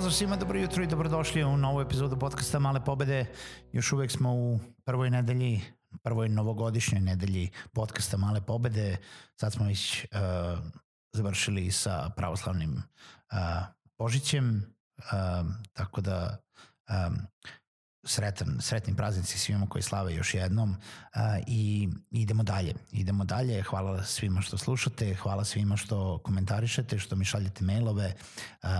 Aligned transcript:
Pozdrav 0.00 0.12
svima, 0.12 0.36
dobro 0.36 0.58
jutro 0.58 0.82
i 0.82 0.86
dobrodošli 0.86 1.44
u 1.44 1.56
novu 1.56 1.80
epizodu 1.80 2.18
podcasta 2.18 2.58
Male 2.58 2.84
pobede. 2.84 3.26
Još 3.72 3.92
uvek 3.92 4.10
smo 4.10 4.34
u 4.34 4.60
prvoj 4.84 5.10
nedelji, 5.10 5.60
prvoj 6.02 6.28
novogodišnjoj 6.28 7.00
nedelji 7.00 7.50
podcasta 7.72 8.16
Male 8.16 8.40
pobede. 8.40 8.96
Sad 9.36 9.52
smo 9.52 9.66
već 9.66 10.04
uh, 10.04 10.58
završili 11.12 11.70
sa 11.70 12.10
pravoslavnim 12.16 12.72
uh, 12.72 13.38
Božićem, 13.98 14.74
uh, 14.98 15.04
tako 15.72 16.00
da 16.00 16.38
um, 16.88 17.18
sretan, 18.04 18.58
sretni 18.60 18.96
praznici 18.96 19.38
svima 19.38 19.66
koji 19.68 19.82
slave 19.82 20.14
još 20.14 20.34
jednom 20.34 20.70
uh, 20.70 20.76
i 21.46 21.88
idemo 22.10 22.42
dalje. 22.42 22.74
Idemo 22.92 23.24
dalje. 23.24 23.62
Hvala 23.62 24.04
svima 24.04 24.40
što 24.40 24.58
slušate, 24.58 25.14
hvala 25.14 25.44
svima 25.44 25.76
što 25.76 26.18
komentarišete, 26.18 26.98
što 26.98 27.16
mi 27.16 27.24
šaljete 27.24 27.64
mailove. 27.64 28.14
Uh, 28.62 28.70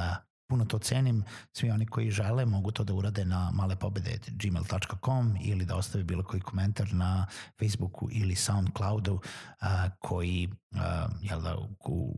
puno 0.50 0.64
to 0.64 0.78
cenim. 0.78 1.24
Svi 1.52 1.70
oni 1.70 1.86
koji 1.86 2.10
žele 2.10 2.44
mogu 2.46 2.70
to 2.70 2.84
da 2.84 2.94
urade 2.94 3.24
na 3.24 3.50
malepobede.gmail.com 3.54 5.36
ili 5.40 5.64
da 5.64 5.76
ostave 5.76 6.04
bilo 6.04 6.24
koji 6.24 6.42
komentar 6.42 6.94
na 6.94 7.26
Facebooku 7.58 8.08
ili 8.12 8.34
Soundcloudu 8.34 9.20
a, 9.60 9.90
koji 9.98 10.50
a, 10.74 11.08
jel 11.22 11.40
da, 11.40 11.56
u, 11.86 12.16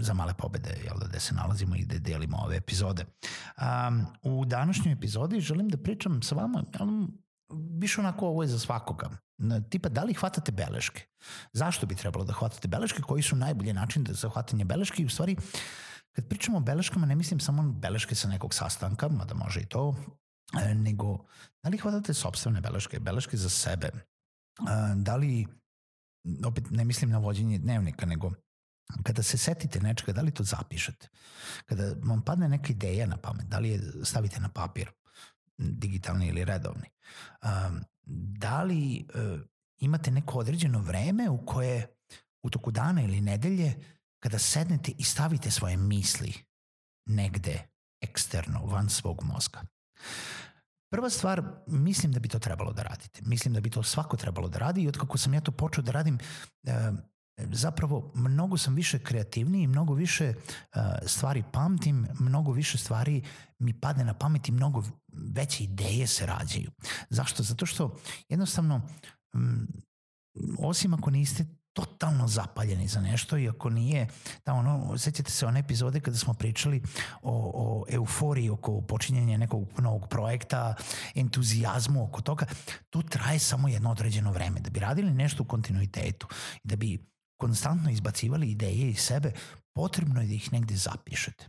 za 0.00 0.14
male 0.14 0.34
pobede 0.34 0.80
jel 0.84 0.98
da, 0.98 1.06
gde 1.06 1.20
se 1.20 1.34
nalazimo 1.34 1.76
i 1.76 1.82
gde 1.82 1.98
delimo 1.98 2.36
ove 2.36 2.56
epizode. 2.56 3.04
A, 3.56 3.90
u 4.22 4.44
današnjoj 4.44 4.92
epizodi 4.92 5.40
želim 5.40 5.68
da 5.68 5.76
pričam 5.76 6.22
sa 6.22 6.34
vama 6.34 6.64
jel, 6.78 6.88
više 7.80 8.00
onako 8.00 8.26
ovo 8.26 8.42
je 8.42 8.48
za 8.48 8.58
svakoga. 8.58 9.10
Tipa, 9.70 9.88
da 9.88 10.04
li 10.04 10.14
hvatate 10.14 10.52
beleške? 10.52 11.06
Zašto 11.52 11.86
bi 11.86 11.94
trebalo 11.94 12.24
da 12.24 12.32
hvatate 12.32 12.68
beleške? 12.68 13.02
Koji 13.02 13.22
su 13.22 13.36
najbolji 13.36 13.72
način 13.72 14.06
za 14.08 14.28
hvatanje 14.28 14.64
beleške? 14.64 15.02
I 15.02 15.06
u 15.06 15.08
stvari, 15.08 15.36
uh, 15.38 15.44
Kad 16.14 16.28
pričamo 16.28 16.58
o 16.58 16.60
beleškama, 16.60 17.06
ne 17.06 17.14
mislim 17.14 17.40
samo 17.40 17.72
beleške 17.72 18.14
sa 18.14 18.28
nekog 18.28 18.54
sastanka, 18.54 19.08
mada 19.08 19.34
može 19.34 19.60
i 19.60 19.66
to, 19.66 19.96
e, 20.62 20.74
nego 20.74 21.24
da 21.62 21.68
li 21.68 21.78
hvatate 21.78 22.14
sobstvene 22.14 22.60
beleške, 22.60 23.00
beleške 23.00 23.36
za 23.36 23.48
sebe, 23.48 23.86
e, 23.86 23.94
da 24.96 25.16
li, 25.16 25.46
opet 26.46 26.70
ne 26.70 26.84
mislim 26.84 27.10
na 27.10 27.18
vođenje 27.18 27.58
dnevnika, 27.58 28.06
nego 28.06 28.30
kada 29.02 29.22
se 29.22 29.38
setite 29.38 29.80
nečega, 29.80 30.12
da 30.12 30.22
li 30.22 30.30
to 30.30 30.44
zapišete? 30.44 31.08
Kada 31.64 31.94
vam 32.02 32.22
padne 32.22 32.48
neka 32.48 32.72
ideja 32.72 33.06
na 33.06 33.16
pamet, 33.16 33.46
da 33.46 33.58
li 33.58 33.68
je 33.68 33.80
stavite 34.04 34.40
na 34.40 34.48
papir, 34.48 34.90
digitalni 35.58 36.28
ili 36.28 36.44
redovni? 36.44 36.86
E, 37.42 37.46
da 38.40 38.62
li 38.62 39.06
imate 39.78 40.10
neko 40.10 40.38
određeno 40.38 40.78
vreme 40.78 41.30
u 41.30 41.46
koje 41.46 41.96
u 42.42 42.50
toku 42.50 42.70
dana 42.70 43.02
ili 43.02 43.20
nedelje 43.20 43.74
kada 44.24 44.38
sednete 44.38 44.92
i 44.98 45.04
stavite 45.04 45.50
svoje 45.50 45.76
misli 45.76 46.34
negde 47.06 47.68
eksterno, 48.02 48.66
van 48.66 48.88
svog 48.88 49.22
mozga. 49.22 49.62
Prva 50.92 51.10
stvar, 51.10 51.42
mislim 51.66 52.12
da 52.12 52.20
bi 52.20 52.28
to 52.28 52.38
trebalo 52.38 52.72
da 52.72 52.82
radite. 52.82 53.20
Mislim 53.22 53.54
da 53.54 53.60
bi 53.60 53.70
to 53.70 53.82
svako 53.82 54.16
trebalo 54.16 54.48
da 54.48 54.58
radi 54.58 54.82
i 54.82 54.88
od 54.88 54.98
kako 54.98 55.18
sam 55.18 55.34
ja 55.34 55.40
to 55.40 55.52
počeo 55.52 55.84
da 55.84 55.92
radim, 55.92 56.18
e, 56.66 56.92
zapravo 57.36 58.12
mnogo 58.14 58.58
sam 58.58 58.74
više 58.74 58.98
kreativniji, 58.98 59.66
mnogo 59.66 59.94
više 59.94 60.24
e, 60.24 60.34
stvari 61.06 61.44
pamtim, 61.52 62.06
mnogo 62.20 62.52
više 62.52 62.78
stvari 62.78 63.22
mi 63.58 63.80
padne 63.80 64.04
na 64.04 64.14
pamet 64.14 64.48
i 64.48 64.52
mnogo 64.52 64.82
veće 65.12 65.64
ideje 65.64 66.06
se 66.06 66.26
rađaju. 66.26 66.70
Zašto? 67.10 67.42
Zato 67.42 67.66
što 67.66 67.96
jednostavno, 68.28 68.88
osim 70.58 70.94
ako 70.94 71.10
niste 71.10 71.46
totalno 71.74 72.28
zapaljeni 72.28 72.88
za 72.88 73.00
nešto 73.00 73.38
i 73.38 73.48
ako 73.48 73.70
nije, 73.70 74.08
da 74.46 74.52
ono, 74.52 74.98
sećate 74.98 75.30
se 75.30 75.46
one 75.46 75.60
epizode 75.60 76.00
kada 76.00 76.16
smo 76.16 76.34
pričali 76.34 76.82
o, 77.22 77.52
o 77.54 77.84
euforiji 77.88 78.50
oko 78.50 78.80
počinjenja 78.80 79.38
nekog 79.38 79.80
novog 79.80 80.08
projekta, 80.08 80.74
entuzijazmu 81.14 82.04
oko 82.04 82.22
toga, 82.22 82.46
to 82.90 83.02
traje 83.02 83.38
samo 83.38 83.68
jedno 83.68 83.90
određeno 83.90 84.32
vreme. 84.32 84.60
Da 84.60 84.70
bi 84.70 84.80
radili 84.80 85.10
nešto 85.10 85.42
u 85.42 85.46
kontinuitetu 85.46 86.26
i 86.64 86.68
da 86.68 86.76
bi 86.76 87.06
konstantno 87.40 87.90
izbacivali 87.90 88.50
ideje 88.50 88.90
iz 88.90 89.00
sebe, 89.00 89.32
potrebno 89.74 90.20
je 90.20 90.26
da 90.26 90.34
ih 90.34 90.52
negde 90.52 90.76
zapišete. 90.76 91.46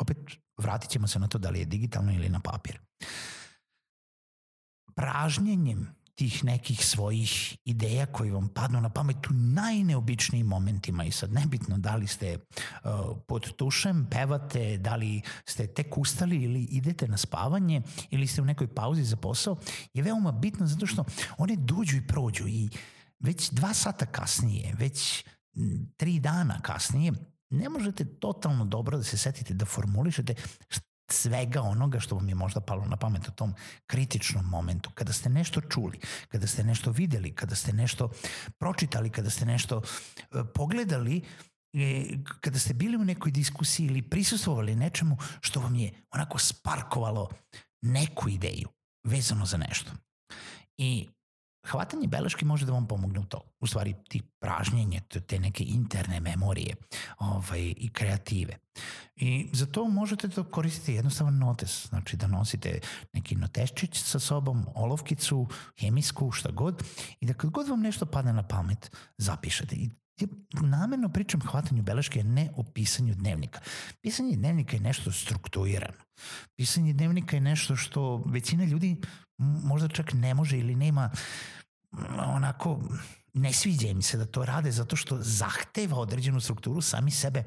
Opet, 0.00 0.16
vratit 0.58 0.90
ćemo 0.90 1.08
se 1.08 1.18
na 1.18 1.28
to 1.28 1.38
da 1.38 1.50
li 1.50 1.58
je 1.58 1.64
digitalno 1.64 2.12
ili 2.12 2.28
na 2.28 2.40
papir. 2.40 2.80
Pražnjenjem 4.94 5.94
tih 6.14 6.44
nekih 6.44 6.86
svojih 6.86 7.56
ideja 7.64 8.06
koji 8.06 8.30
vam 8.30 8.48
padnu 8.48 8.80
na 8.80 8.88
pamet 8.88 9.26
u 9.30 9.32
najneobičnijim 9.32 10.46
momentima 10.46 11.04
i 11.04 11.10
sad 11.10 11.32
nebitno 11.32 11.78
da 11.78 11.96
li 11.96 12.06
ste 12.06 12.38
uh, 12.38 12.90
pod 13.26 13.52
tušem, 13.56 14.06
pevate, 14.10 14.78
da 14.78 14.96
li 14.96 15.22
ste 15.46 15.66
tek 15.66 15.98
ustali 15.98 16.42
ili 16.42 16.62
idete 16.62 17.08
na 17.08 17.16
spavanje 17.16 17.82
ili 18.10 18.26
ste 18.26 18.42
u 18.42 18.44
nekoj 18.44 18.74
pauzi 18.74 19.02
za 19.02 19.16
posao 19.16 19.56
je 19.94 20.02
veoma 20.02 20.32
bitno 20.32 20.66
zato 20.66 20.86
što 20.86 21.04
one 21.38 21.56
dođu 21.56 21.96
i 21.96 22.06
prođu 22.06 22.48
i 22.48 22.68
već 23.20 23.50
dva 23.50 23.74
sata 23.74 24.06
kasnije, 24.06 24.74
već 24.78 25.24
tri 25.96 26.20
dana 26.20 26.60
kasnije 26.62 27.12
ne 27.50 27.68
možete 27.68 28.04
totalno 28.04 28.64
dobro 28.64 28.96
da 28.96 29.04
se 29.04 29.18
setite 29.18 29.54
da 29.54 29.64
formulišete 29.64 30.34
svega 31.08 31.62
onoga 31.62 32.00
što 32.00 32.14
vam 32.14 32.28
je 32.28 32.34
možda 32.34 32.60
palo 32.60 32.84
na 32.86 32.96
pamet 32.96 33.28
u 33.28 33.32
tom 33.32 33.54
kritičnom 33.86 34.44
momentu, 34.44 34.90
kada 34.94 35.12
ste 35.12 35.28
nešto 35.28 35.60
čuli, 35.60 36.00
kada 36.28 36.46
ste 36.46 36.64
nešto 36.64 36.90
videli, 36.90 37.34
kada 37.34 37.54
ste 37.54 37.72
nešto 37.72 38.10
pročitali, 38.58 39.10
kada 39.10 39.30
ste 39.30 39.44
nešto 39.44 39.76
uh, 39.76 40.40
pogledali, 40.54 41.22
e, 41.72 42.04
kada 42.40 42.58
ste 42.58 42.74
bili 42.74 42.96
u 42.96 43.04
nekoj 43.04 43.32
diskusiji 43.32 43.86
ili 43.86 44.02
prisustvovali 44.02 44.76
nečemu 44.76 45.16
što 45.40 45.60
vam 45.60 45.74
je 45.74 45.92
onako 46.10 46.38
sparkovalo 46.38 47.30
neku 47.82 48.28
ideju 48.28 48.68
vezano 49.04 49.46
za 49.46 49.56
nešto. 49.56 49.92
I 50.78 51.08
hvatanje 51.66 52.08
beleške 52.08 52.44
može 52.44 52.66
da 52.66 52.72
vam 52.72 52.86
pomogne 52.86 53.20
u 53.20 53.24
to. 53.24 53.40
U 53.60 53.66
stvari, 53.66 53.94
ti 54.08 54.22
pražnjenje, 54.38 55.00
te 55.26 55.38
neke 55.38 55.64
interne 55.64 56.20
memorije 56.20 56.76
ovaj, 57.18 57.74
i 57.76 57.90
kreative. 57.92 58.58
I 59.16 59.50
za 59.52 59.66
to 59.66 59.88
možete 59.88 60.28
da 60.28 60.42
koristite 60.42 60.94
jednostavan 60.94 61.38
notes, 61.38 61.88
znači 61.88 62.16
da 62.16 62.26
nosite 62.26 62.78
neki 63.12 63.36
noteščić 63.36 64.02
sa 64.02 64.18
sobom, 64.18 64.66
olovkicu, 64.74 65.46
hemijsku, 65.80 66.30
šta 66.30 66.50
god, 66.50 66.82
i 67.20 67.26
da 67.26 67.34
kad 67.34 67.50
god 67.50 67.68
vam 67.68 67.80
nešto 67.80 68.06
padne 68.06 68.32
na 68.32 68.42
pamet, 68.42 68.90
zapišete. 69.18 69.76
I 69.76 69.90
Ja 70.20 70.26
namerno 70.62 71.08
pričam 71.08 71.40
hvatanju 71.40 71.82
beleške, 71.82 72.24
ne 72.24 72.50
o 72.56 72.62
pisanju 72.62 73.14
dnevnika. 73.14 73.60
Pisanje 74.00 74.36
dnevnika 74.36 74.76
je 74.76 74.82
nešto 74.82 75.12
strukturirano. 75.12 75.98
Pisanje 76.56 76.92
dnevnika 76.92 77.36
je 77.36 77.40
nešto 77.40 77.76
što 77.76 78.22
većina 78.26 78.64
ljudi 78.64 78.96
možda 79.38 79.88
čak 79.88 80.12
ne 80.12 80.34
može 80.34 80.58
ili 80.58 80.74
nema 80.76 81.10
onako 82.18 82.80
ne 83.34 83.52
sviđa 83.52 83.88
im 83.88 84.02
se 84.02 84.16
da 84.16 84.26
to 84.26 84.44
rade 84.44 84.70
zato 84.70 84.96
što 84.96 85.18
zahteva 85.20 85.98
određenu 85.98 86.40
strukturu 86.40 86.80
sami 86.80 87.10
sebe 87.10 87.44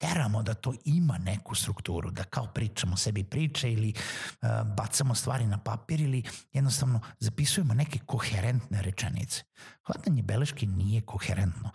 teramo 0.00 0.42
da 0.42 0.54
to 0.54 0.74
ima 0.84 1.18
neku 1.18 1.54
strukturu, 1.54 2.10
da 2.10 2.24
kao 2.24 2.46
pričamo 2.46 2.96
sebi 2.96 3.24
priče 3.24 3.72
ili 3.72 3.94
uh, 3.94 4.48
bacamo 4.76 5.14
stvari 5.14 5.46
na 5.46 5.58
papir 5.58 6.00
ili 6.00 6.22
jednostavno 6.52 7.00
zapisujemo 7.18 7.74
neke 7.74 7.98
koherentne 8.06 8.82
rečenice. 8.82 9.42
Hvatanje 9.86 10.22
beleške 10.22 10.66
nije 10.66 11.00
koherentno. 11.00 11.70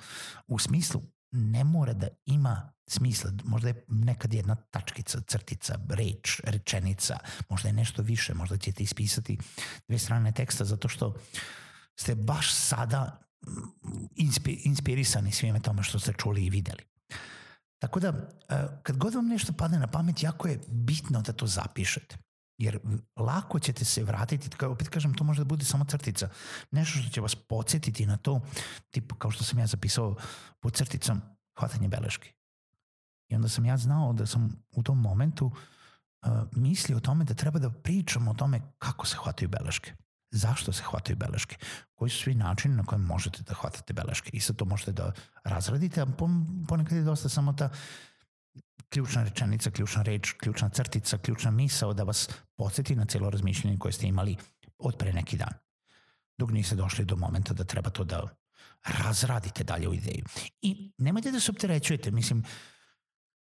U 0.48 0.60
smislu 0.60 1.01
ne 1.31 1.63
mora 1.63 1.94
da 1.94 2.07
ima 2.25 2.74
smisla, 2.88 3.31
možda 3.44 3.68
je 3.68 3.86
nekad 3.88 4.33
jedna 4.33 4.56
tačkica, 4.56 5.22
crtica, 5.27 5.75
reč, 5.89 6.42
rečenica, 6.44 7.18
možda 7.50 7.69
je 7.69 7.74
nešto 7.74 8.01
više, 8.01 8.33
možda 8.33 8.57
ćete 8.57 8.83
ispisati 8.83 9.38
dve 9.88 10.00
strane 10.00 10.31
teksta 10.31 10.66
zato 10.66 10.88
što 10.88 11.16
ste 11.95 12.16
baš 12.16 12.54
sada 12.54 13.19
inspi, 14.16 14.51
inspirisani 14.51 15.31
svime 15.31 15.60
tome 15.60 15.83
što 15.83 16.00
ste 16.00 16.13
čuli 16.13 16.45
i 16.45 16.50
videli. 16.50 16.83
Tako 17.80 18.00
da, 18.00 18.07
e, 18.07 18.68
kad 18.83 18.98
god 18.98 19.16
vam 19.16 19.27
nešto 19.27 19.54
padne 19.54 19.80
na 19.80 19.88
pamet, 19.88 20.24
jako 20.24 20.48
je 20.48 20.60
bitno 20.68 21.22
da 21.22 21.33
to 21.33 21.48
zapišete. 21.48 22.18
Jer 22.57 22.80
lako 23.16 23.60
ćete 23.60 23.86
se 23.86 24.04
vratiti, 24.04 24.50
kao 24.50 24.72
opet 24.72 24.89
kažem, 24.89 25.13
to 25.13 25.24
može 25.24 25.42
da 25.42 25.45
bude 25.45 25.66
samo 25.66 25.86
crtica. 25.86 26.30
Nešto 26.72 27.00
što 27.00 27.10
će 27.10 27.22
vas 27.22 27.36
podsjetiti 27.36 28.06
na 28.06 28.18
to, 28.18 28.42
tipa 28.89 29.16
kao 29.16 29.31
što 29.31 29.44
sam 29.44 29.60
ja 29.60 29.68
zapisao 29.68 30.16
pod 30.60 30.74
crticom, 30.74 31.22
hvatanje 31.60 31.88
beleške. 31.88 32.33
I 33.30 33.36
onda 33.36 33.50
sam 33.50 33.66
ja 33.66 33.77
znao 33.77 34.13
da 34.13 34.25
sam 34.25 34.66
u 34.72 34.83
tom 34.83 35.01
momentu 35.01 35.45
uh, 35.45 36.31
mislio 36.51 36.98
o 36.98 37.01
tome 37.01 37.24
da 37.24 37.33
treba 37.33 37.60
da 37.60 37.69
pričam 37.69 38.27
o 38.27 38.33
tome 38.33 38.62
kako 38.77 39.07
se 39.07 39.18
hvataju 39.18 39.50
beleške. 39.50 39.94
Zašto 40.36 40.72
se 40.72 40.84
hvataju 40.84 41.18
beleške? 41.18 41.56
Koji 41.94 42.12
su 42.12 42.24
svi 42.24 42.36
načini 42.36 42.76
na 42.76 42.84
koje 42.84 43.00
možete 43.00 43.44
da 43.44 43.54
hvatate 43.54 43.94
beleške? 43.94 44.30
I 44.34 44.40
sad 44.40 44.56
to 44.56 44.66
možete 44.66 44.92
da 44.92 45.12
razradite, 45.44 46.02
a 46.02 46.06
ponekad 46.68 46.98
je 46.98 47.04
dosta 47.04 47.30
samo 47.30 47.54
ta 47.54 47.70
ključna 48.90 49.24
rečenica, 49.24 49.72
ključna 49.72 50.02
reč, 50.02 50.32
ključna 50.32 50.70
crtica, 50.70 51.18
ključna 51.18 51.52
misao 51.52 51.94
da 51.94 52.04
vas 52.04 52.30
podsjeti 52.56 52.96
na 52.96 53.06
celo 53.06 53.30
razmišljanje 53.30 53.78
koje 53.78 53.92
ste 53.92 54.08
imali 54.08 54.36
od 54.78 54.98
pre 54.98 55.14
neki 55.14 55.38
dan. 55.38 55.54
Dok 56.38 56.52
niste 56.52 56.76
došli 56.76 57.06
do 57.06 57.16
momenta 57.16 57.54
da 57.54 57.64
treba 57.64 57.90
to 57.90 58.04
da 58.04 58.24
razradite 58.86 59.64
dalje 59.64 59.90
u 59.90 59.94
ideju. 59.94 60.26
I 60.62 60.92
nemojte 60.98 61.32
da 61.32 61.40
se 61.40 61.52
opterećujete, 61.52 62.12
mislim, 62.12 62.44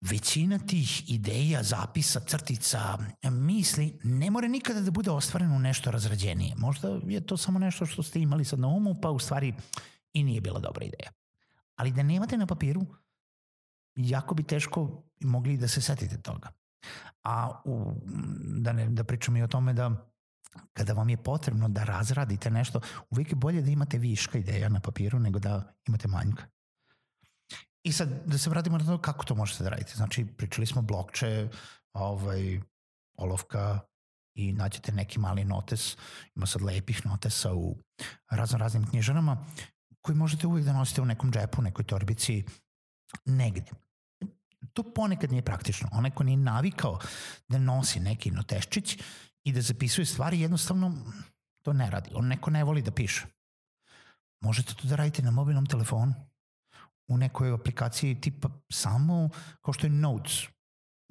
većina 0.00 0.58
tih 0.58 1.10
ideja, 1.10 1.62
zapisa, 1.62 2.20
crtica, 2.20 2.98
misli 3.22 3.98
ne 4.04 4.30
more 4.30 4.48
nikada 4.48 4.80
da 4.80 4.90
bude 4.90 5.10
ostvareno 5.10 5.56
u 5.56 5.58
nešto 5.58 5.90
razrađenije. 5.90 6.54
Možda 6.56 6.98
je 7.06 7.26
to 7.26 7.36
samo 7.36 7.58
nešto 7.58 7.86
što 7.86 8.02
ste 8.02 8.20
imali 8.20 8.44
sad 8.44 8.58
na 8.58 8.68
umu, 8.68 8.94
pa 9.02 9.10
u 9.10 9.18
stvari 9.18 9.54
i 10.12 10.24
nije 10.24 10.40
bila 10.40 10.60
dobra 10.60 10.84
ideja. 10.84 11.10
Ali 11.76 11.92
da 11.92 12.02
nemate 12.02 12.36
na 12.36 12.46
papiru, 12.46 12.86
jako 13.96 14.34
bi 14.34 14.42
teško 14.42 15.02
mogli 15.20 15.56
da 15.56 15.68
se 15.68 15.80
setite 15.80 16.22
toga. 16.22 16.48
A 17.22 17.62
u, 17.64 17.92
da, 18.60 18.72
ne, 18.72 18.88
da 18.88 19.04
pričam 19.04 19.36
i 19.36 19.42
o 19.42 19.46
tome 19.46 19.72
da 19.72 20.10
kada 20.72 20.92
vam 20.92 21.08
je 21.08 21.16
potrebno 21.16 21.68
da 21.68 21.84
razradite 21.84 22.50
nešto, 22.50 22.80
uvijek 23.10 23.32
je 23.32 23.36
bolje 23.36 23.62
da 23.62 23.70
imate 23.70 23.98
viška 23.98 24.38
ideja 24.38 24.68
na 24.68 24.80
papiru 24.80 25.18
nego 25.18 25.38
da 25.38 25.74
imate 25.88 26.08
manjka. 26.08 26.44
I 27.86 27.92
sad 27.92 28.08
da 28.26 28.38
se 28.38 28.50
vratimo 28.50 28.78
na 28.78 28.86
to 28.86 28.98
kako 28.98 29.24
to 29.24 29.34
možete 29.34 29.64
da 29.64 29.70
radite. 29.70 29.92
Znači, 29.96 30.24
pričali 30.24 30.66
smo 30.66 30.82
blokče, 30.82 31.48
ovaj, 31.92 32.60
olovka 33.18 33.80
i 34.34 34.52
naćete 34.52 34.92
neki 34.92 35.18
mali 35.18 35.44
notes. 35.44 35.96
Ima 36.34 36.46
sad 36.46 36.62
lepih 36.62 37.06
notesa 37.06 37.54
u 37.54 37.76
razno 38.30 38.58
raznim 38.58 38.86
knjižarama 38.86 39.46
koji 40.00 40.16
možete 40.16 40.46
uvijek 40.46 40.66
da 40.66 40.72
nosite 40.72 41.02
u 41.02 41.04
nekom 41.04 41.32
džepu, 41.32 41.62
nekoj 41.62 41.84
torbici, 41.84 42.44
negde. 43.24 43.70
To 44.72 44.82
ponekad 44.94 45.30
nije 45.30 45.44
praktično. 45.44 45.88
Onaj 45.92 46.10
ko 46.10 46.24
nije 46.24 46.36
navikao 46.36 46.98
da 47.48 47.58
nosi 47.58 48.00
neki 48.00 48.30
noteščić 48.30 48.98
i 49.44 49.52
da 49.52 49.60
zapisuje 49.60 50.06
stvari, 50.06 50.40
jednostavno 50.40 50.94
to 51.62 51.72
ne 51.72 51.90
radi. 51.90 52.10
On 52.14 52.26
neko 52.26 52.50
ne 52.50 52.64
voli 52.64 52.82
da 52.82 52.90
piše. 52.90 53.26
Možete 54.40 54.74
to 54.74 54.88
da 54.88 54.96
radite 54.96 55.22
na 55.22 55.30
mobilnom 55.30 55.66
telefonu 55.66 56.14
u 57.08 57.16
nekoj 57.16 57.52
aplikaciji 57.52 58.20
tipa 58.20 58.48
samo 58.72 59.28
kao 59.62 59.74
što 59.74 59.86
je 59.86 59.90
Notes. 59.90 60.32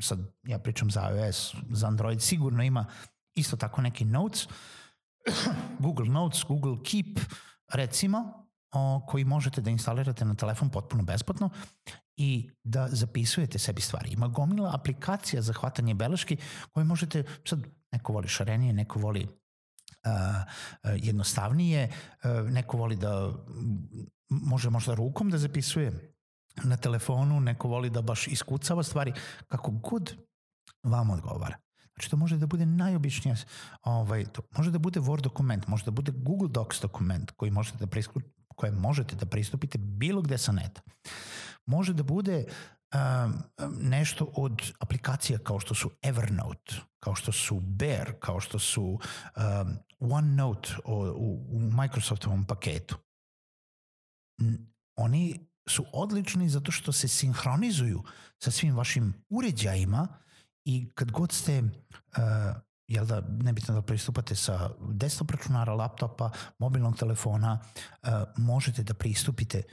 Sad 0.01 0.19
ja 0.43 0.59
pričam 0.59 0.91
za 0.91 1.09
iOS, 1.09 1.55
za 1.69 1.87
Android 1.87 2.21
sigurno 2.21 2.63
ima 2.63 2.85
isto 3.35 3.57
tako 3.57 3.81
neki 3.81 4.05
Notes, 4.05 4.47
Google 5.83 6.05
Notes, 6.05 6.43
Google 6.47 6.83
Keep, 6.83 7.19
recimo, 7.73 8.47
o, 8.71 9.05
koji 9.07 9.23
možete 9.23 9.61
da 9.61 9.69
instalirate 9.69 10.25
na 10.25 10.35
telefon 10.35 10.69
potpuno 10.69 11.03
besplatno 11.03 11.49
i 12.17 12.49
da 12.63 12.87
zapisujete 12.91 13.59
sebi 13.59 13.81
stvari. 13.81 14.09
Ima 14.11 14.27
gomila 14.27 14.71
aplikacija 14.73 15.41
za 15.41 15.53
hvatanje 15.53 15.93
beleški 15.93 16.37
koje 16.71 16.83
možete, 16.83 17.23
sad 17.45 17.59
neko 17.91 18.13
voli 18.13 18.27
šarenije, 18.27 18.73
neko 18.73 18.99
voli 18.99 19.23
uh, 19.23 20.93
jednostavnije, 20.95 21.89
uh, 22.23 22.51
neko 22.51 22.77
voli 22.77 22.95
da 22.95 23.33
može 24.29 24.69
možda 24.69 24.93
rukom 24.93 25.29
da 25.29 25.37
zapisuje 25.37 26.15
na 26.63 26.77
telefonu, 26.77 27.39
neko 27.39 27.67
voli 27.67 27.89
da 27.89 28.01
baš 28.01 28.27
iskucava 28.27 28.83
stvari, 28.83 29.13
kako 29.47 29.71
god 29.71 30.15
vam 30.83 31.09
odgovara. 31.09 31.57
Znači 31.93 32.09
to 32.09 32.17
može 32.17 32.37
da 32.37 32.47
bude 32.47 32.65
najobičnije, 32.65 33.35
ovaj, 33.83 34.25
to 34.25 34.41
može 34.57 34.71
da 34.71 34.79
bude 34.79 34.99
Word 34.99 35.21
dokument, 35.21 35.67
može 35.67 35.85
da 35.85 35.91
bude 35.91 36.11
Google 36.15 36.49
Docs 36.49 36.81
dokument 36.81 37.31
koji 37.31 37.51
možete 37.51 37.85
da 37.85 38.01
koje 38.55 38.71
možete 38.71 39.15
da 39.15 39.25
pristupite 39.25 39.77
bilo 39.77 40.21
gde 40.21 40.37
sa 40.37 40.51
neta. 40.51 40.81
Može 41.65 41.93
da 41.93 42.03
bude 42.03 42.45
um, 42.45 43.43
nešto 43.81 44.31
od 44.35 44.61
aplikacija 44.79 45.39
kao 45.39 45.59
što 45.59 45.75
su 45.75 45.91
Evernote, 46.01 46.75
kao 46.99 47.15
što 47.15 47.31
su 47.31 47.59
Bear, 47.59 48.13
kao 48.19 48.39
što 48.39 48.59
su 48.59 48.83
um, 48.83 49.77
OneNote 49.99 50.69
u, 50.85 50.93
u 51.51 51.71
Microsoftovom 51.71 52.45
paketu 52.45 52.97
oni 54.95 55.39
su 55.69 55.85
odlični 55.93 56.49
zato 56.49 56.71
što 56.71 56.91
se 56.91 57.07
sinhronizuju 57.07 58.03
sa 58.37 58.51
svim 58.51 58.75
vašim 58.75 59.13
uređajima 59.29 60.07
i 60.65 60.89
kad 60.95 61.11
god 61.11 61.31
ste 61.31 61.61
uh, 61.61 61.69
jel 62.87 63.05
da 63.05 63.21
nebitno 63.21 63.73
da 63.73 63.81
pristupate 63.81 64.35
sa 64.35 64.69
desktop 64.89 65.31
računara, 65.31 65.73
laptopa, 65.73 66.29
mobilnog 66.59 66.97
telefona, 66.97 67.59
uh, 67.61 68.09
možete 68.37 68.83
da 68.83 68.93
pristupite 68.93 69.63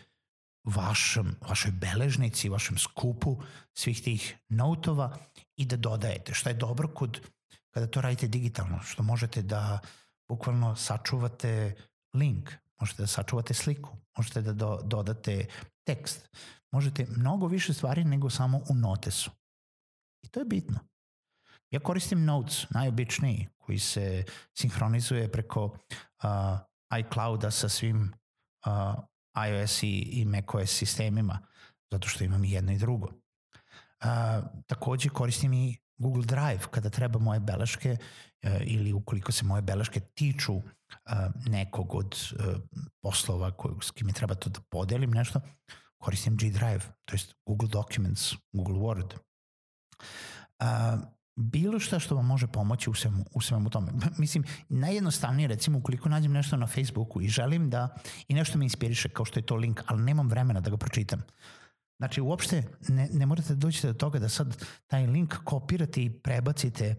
vašem, 0.65 1.37
vašoj 1.49 1.71
beležnici, 1.71 2.49
vašem 2.49 2.79
skupu 2.79 3.43
svih 3.75 4.03
tih 4.03 4.37
notova 4.49 5.17
i 5.57 5.67
da 5.67 5.77
dodajete. 5.77 6.35
Šta 6.35 6.51
je 6.51 6.55
dobro 6.55 6.89
kod 6.89 7.21
kada 7.71 7.87
to 7.87 8.01
radite 8.01 8.29
digitalno, 8.29 8.83
što 8.83 9.03
možete 9.03 9.43
da 9.43 9.79
bukvalno 10.29 10.77
sačuvate 10.77 11.75
link, 12.15 12.51
možete 12.83 13.03
da 13.03 13.07
sačuvate 13.07 13.55
sliku, 13.55 13.91
možete 14.17 14.43
da 14.43 14.53
do, 14.53 14.81
dodate 14.85 15.47
tekst, 15.87 16.29
možete 16.73 17.07
mnogo 17.17 17.47
više 17.47 17.75
stvari 17.75 18.05
nego 18.05 18.31
samo 18.31 18.59
u 18.71 18.75
notesu. 18.75 19.31
I 20.23 20.29
to 20.29 20.41
je 20.41 20.45
bitno. 20.45 20.79
Ja 21.71 21.81
koristim 21.81 22.25
Notes, 22.25 22.71
najobičniji, 22.71 23.49
koji 23.59 23.79
se 23.79 24.25
sinhronizuje 24.59 25.33
preko 25.33 25.65
uh, 25.65 26.99
iClouda 26.99 27.51
sa 27.51 27.69
svim 27.69 28.13
uh, 28.67 29.05
iOS 29.49 29.83
i, 29.83 29.89
i 29.89 30.25
macOS 30.25 30.71
sistemima, 30.71 31.39
zato 31.93 32.09
što 32.09 32.25
imam 32.25 32.45
i 32.45 32.51
jedno 32.51 32.73
i 32.73 32.79
drugo. 32.79 33.07
Uh, 33.07 34.45
takođe 34.67 35.09
koristim 35.09 35.53
i 35.53 35.79
Google 35.99 36.25
Drive 36.25 36.67
kada 36.71 36.91
treba 36.91 37.19
moje 37.19 37.41
beleške 37.41 37.97
uh, 37.97 38.51
ili 38.61 38.93
ukoliko 38.93 39.33
se 39.33 39.45
moje 39.45 39.63
beleške 39.63 40.01
tiču 40.01 40.55
uh, 40.55 40.63
nekog 41.47 41.95
od 41.95 42.17
uh, 42.33 42.57
poslova 43.03 43.51
koju, 43.51 43.81
s 43.81 43.91
kim 43.91 44.13
treba 44.13 44.35
to 44.35 44.51
da 44.51 44.61
podelim 44.61 45.11
nešto, 45.11 45.41
koristim 45.99 46.37
G 46.37 46.51
Drive, 46.51 46.83
to 47.05 47.15
jest 47.15 47.35
Google 47.47 47.69
Documents, 47.69 48.33
Google 48.53 48.77
Word. 48.77 49.15
Uh, 50.61 51.01
bilo 51.37 51.81
šta 51.81 51.99
što 51.99 52.17
vam 52.17 52.27
može 52.27 52.47
pomoći 52.47 52.91
u 52.91 52.95
svemu, 52.95 53.25
u 53.35 53.41
svemu 53.41 53.71
tome. 53.71 53.93
Mislim, 54.19 54.45
najjednostavnije 54.69 55.49
recimo 55.49 55.79
ukoliko 55.79 56.09
nađem 56.09 56.33
nešto 56.33 56.57
na 56.57 56.67
Facebooku 56.67 57.21
i 57.21 57.29
želim 57.29 57.71
da 57.71 57.95
i 58.29 58.35
nešto 58.35 58.59
me 58.59 58.65
inspiriše 58.65 59.09
kao 59.09 59.25
što 59.25 59.39
je 59.41 59.47
to 59.47 59.57
link, 59.57 59.81
ali 59.87 60.03
nemam 60.03 60.29
vremena 60.29 60.61
da 60.61 60.71
ga 60.71 60.77
pročitam. 60.77 61.23
Znači, 62.03 62.21
uopšte 62.21 62.63
ne, 62.89 63.09
ne 63.13 63.27
morate 63.27 63.49
da 63.49 63.55
doći 63.55 63.87
do 63.87 63.93
toga 63.93 64.19
da 64.19 64.29
sad 64.29 64.65
taj 64.87 65.07
link 65.07 65.35
kopirate 65.45 66.03
i 66.03 66.11
prebacite 66.11 66.95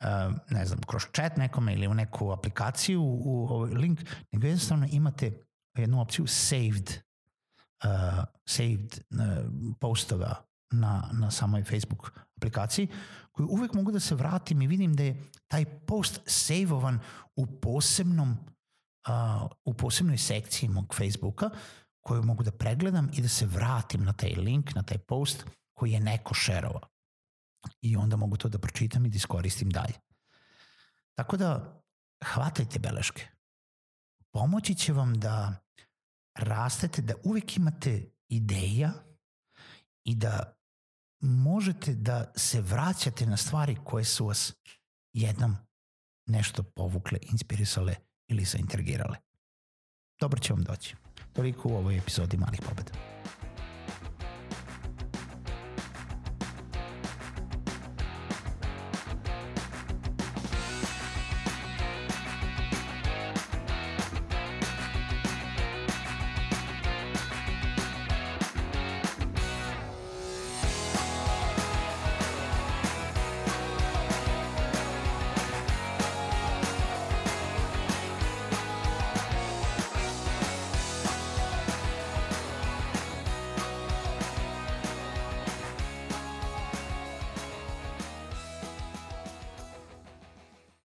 uh, 0.00 0.34
ne 0.50 0.66
znam, 0.66 0.80
kroz 0.86 1.02
chat 1.14 1.36
nekome 1.36 1.74
ili 1.74 1.88
u 1.88 1.94
neku 1.94 2.32
aplikaciju 2.32 3.02
u 3.02 3.46
ovaj 3.50 3.72
link, 3.72 4.00
nego 4.32 4.46
jednostavno 4.46 4.88
imate 4.92 5.32
jednu 5.78 6.00
opciju 6.00 6.26
saved 6.26 6.90
uh, 7.84 8.24
saved 8.46 9.00
uh, 9.10 9.18
postova 9.80 10.34
na, 10.70 11.10
na 11.12 11.30
samoj 11.30 11.64
Facebook 11.64 12.12
aplikaciji 12.36 12.88
koju 13.32 13.48
uvek 13.48 13.74
mogu 13.74 13.92
da 13.92 14.00
se 14.00 14.14
vratim 14.14 14.62
i 14.62 14.66
vidim 14.66 14.94
da 14.94 15.02
je 15.02 15.22
taj 15.48 15.64
post 15.64 16.20
saveovan 16.26 16.98
u 17.36 17.46
posebnom 17.46 18.30
uh, 18.30 19.50
u 19.64 19.74
posebnoj 19.74 20.18
sekciji 20.18 20.68
mog 20.68 20.94
Facebooka 20.94 21.50
koju 22.00 22.22
mogu 22.22 22.42
da 22.42 22.50
pregledam 22.50 23.10
i 23.12 23.22
da 23.22 23.28
se 23.28 23.46
vratim 23.46 24.04
na 24.04 24.12
taj 24.12 24.34
link, 24.34 24.74
na 24.74 24.82
taj 24.82 24.98
post 24.98 25.44
koji 25.74 25.92
je 25.92 26.00
neko 26.00 26.34
šerovao. 26.34 26.88
I 27.82 27.96
onda 27.96 28.16
mogu 28.16 28.36
to 28.36 28.48
da 28.48 28.58
pročitam 28.58 29.06
i 29.06 29.10
da 29.10 29.16
iskoristim 29.16 29.70
dalje. 29.70 29.94
Tako 31.14 31.36
da, 31.36 31.82
hvatajte 32.24 32.78
beleške. 32.78 33.28
Pomoći 34.32 34.74
će 34.74 34.92
vam 34.92 35.20
da 35.20 35.54
rastete, 36.38 37.02
da 37.02 37.14
uvek 37.24 37.56
imate 37.56 38.10
ideja 38.28 38.92
i 40.04 40.14
da 40.14 40.56
možete 41.20 41.94
da 41.94 42.32
se 42.36 42.60
vraćate 42.60 43.26
na 43.26 43.36
stvari 43.36 43.76
koje 43.84 44.04
su 44.04 44.26
vas 44.26 44.54
jednom 45.12 45.56
nešto 46.26 46.62
povukle, 46.62 47.18
inspirisale 47.22 47.94
ili 48.28 48.44
zaintrigirale. 48.44 49.16
Dobro 50.20 50.40
će 50.40 50.52
vam 50.52 50.62
doći. 50.62 50.96
Toliko 51.40 51.68
u 51.68 51.76
ovoj 51.76 51.96
epizodi 51.96 52.36
Malih 52.36 52.60
pobeda. 52.68 53.09